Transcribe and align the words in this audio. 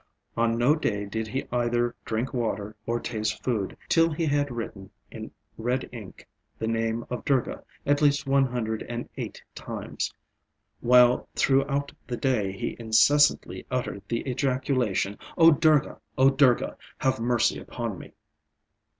On 0.35 0.57
no 0.57 0.73
day 0.75 1.05
did 1.05 1.27
he 1.27 1.45
either 1.51 1.93
drink 2.05 2.33
water 2.33 2.75
or 2.87 2.99
taste 2.99 3.43
food 3.43 3.77
till 3.87 4.09
he 4.11 4.25
had 4.25 4.49
written 4.49 4.89
in 5.11 5.29
red 5.59 5.87
ink 5.91 6.27
the 6.57 6.65
name 6.65 7.05
of 7.11 7.23
Durga 7.23 7.63
at 7.85 8.01
least 8.01 8.25
one 8.25 8.45
hundred 8.47 8.81
and 8.89 9.07
eight 9.15 9.43
times; 9.53 10.11
while 10.79 11.27
throughout 11.35 11.91
the 12.07 12.17
day 12.17 12.51
he 12.51 12.75
incessantly 12.79 13.63
uttered 13.69 14.01
the 14.07 14.27
ejaculation, 14.27 15.19
"O 15.37 15.51
Durga! 15.51 15.99
O 16.17 16.31
Durga! 16.31 16.77
have 16.97 17.19
mercy 17.19 17.59
upon 17.59 17.99
me." 17.99 18.11